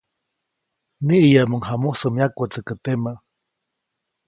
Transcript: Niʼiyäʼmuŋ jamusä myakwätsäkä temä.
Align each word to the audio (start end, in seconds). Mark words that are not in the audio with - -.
Niʼiyäʼmuŋ 1.05 1.61
jamusä 1.67 2.07
myakwätsäkä 2.15 2.73
temä. 2.83 3.11